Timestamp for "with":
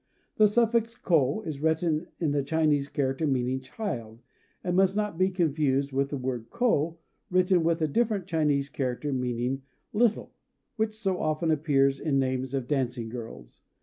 2.19-2.31, 5.91-6.09, 7.63-7.83